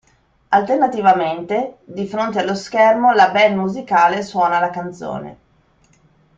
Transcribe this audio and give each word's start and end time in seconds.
Alternativamente, 0.49 1.77
di 1.83 2.07
fronte 2.07 2.39
allo 2.39 2.55
schermo 2.55 3.13
la 3.13 3.29
band 3.29 3.55
musicale 3.55 4.23
suona 4.23 4.59
la 4.59 4.71
canzone. 4.71 5.37